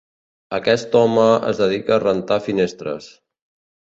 Aquest 0.57 0.95
home 1.01 1.27
es 1.51 1.61
dedica 1.65 1.95
a 1.99 2.03
rentar 2.05 2.39
finestres. 2.47 3.11